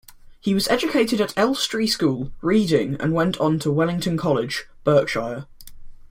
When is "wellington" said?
3.71-4.17